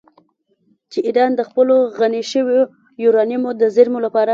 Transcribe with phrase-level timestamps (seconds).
[0.91, 2.61] چې ایران د خپلو غني شویو
[3.03, 4.29] یورانیمو د زیرمو لپاره